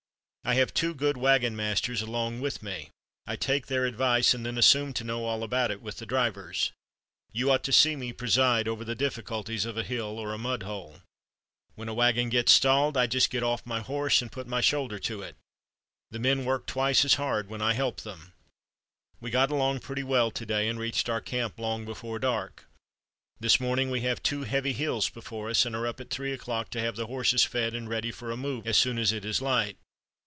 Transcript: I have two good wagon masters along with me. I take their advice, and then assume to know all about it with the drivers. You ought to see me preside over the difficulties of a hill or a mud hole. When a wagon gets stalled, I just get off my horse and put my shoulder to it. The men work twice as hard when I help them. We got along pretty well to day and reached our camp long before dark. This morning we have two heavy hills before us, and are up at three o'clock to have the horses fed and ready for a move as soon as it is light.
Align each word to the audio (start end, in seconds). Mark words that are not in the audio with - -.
I 0.43 0.55
have 0.55 0.73
two 0.73 0.95
good 0.95 1.17
wagon 1.17 1.55
masters 1.55 2.01
along 2.01 2.41
with 2.41 2.63
me. 2.63 2.89
I 3.27 3.35
take 3.35 3.67
their 3.67 3.85
advice, 3.85 4.33
and 4.33 4.43
then 4.43 4.57
assume 4.57 4.91
to 4.93 5.03
know 5.03 5.23
all 5.25 5.43
about 5.43 5.69
it 5.69 5.83
with 5.83 5.97
the 5.97 6.05
drivers. 6.05 6.71
You 7.31 7.51
ought 7.51 7.63
to 7.63 7.71
see 7.71 7.95
me 7.95 8.11
preside 8.11 8.67
over 8.67 8.83
the 8.83 8.95
difficulties 8.95 9.65
of 9.65 9.77
a 9.77 9.83
hill 9.83 10.17
or 10.17 10.33
a 10.33 10.39
mud 10.39 10.63
hole. 10.63 11.03
When 11.75 11.87
a 11.87 11.93
wagon 11.93 12.29
gets 12.29 12.51
stalled, 12.51 12.97
I 12.97 13.05
just 13.05 13.29
get 13.29 13.43
off 13.43 13.67
my 13.67 13.81
horse 13.81 14.19
and 14.21 14.31
put 14.31 14.47
my 14.47 14.61
shoulder 14.61 14.97
to 14.99 15.21
it. 15.21 15.35
The 16.09 16.19
men 16.19 16.43
work 16.43 16.65
twice 16.65 17.05
as 17.05 17.13
hard 17.13 17.47
when 17.47 17.61
I 17.61 17.73
help 17.73 18.01
them. 18.01 18.33
We 19.21 19.29
got 19.29 19.51
along 19.51 19.81
pretty 19.81 20.03
well 20.03 20.31
to 20.31 20.45
day 20.45 20.67
and 20.67 20.79
reached 20.79 21.07
our 21.07 21.21
camp 21.21 21.59
long 21.59 21.85
before 21.85 22.17
dark. 22.17 22.65
This 23.39 23.59
morning 23.59 23.91
we 23.91 24.01
have 24.01 24.23
two 24.23 24.41
heavy 24.43 24.73
hills 24.73 25.07
before 25.07 25.51
us, 25.51 25.67
and 25.67 25.75
are 25.75 25.85
up 25.87 26.01
at 26.01 26.09
three 26.09 26.33
o'clock 26.33 26.71
to 26.71 26.81
have 26.81 26.95
the 26.95 27.07
horses 27.07 27.43
fed 27.43 27.75
and 27.75 27.87
ready 27.87 28.11
for 28.11 28.31
a 28.31 28.35
move 28.37 28.65
as 28.65 28.75
soon 28.75 28.97
as 28.97 29.13
it 29.13 29.23
is 29.23 29.39
light. 29.39 29.77